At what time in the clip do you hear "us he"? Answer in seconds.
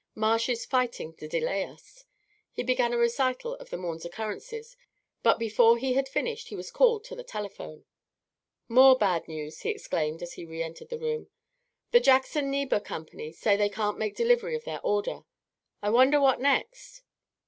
1.63-2.63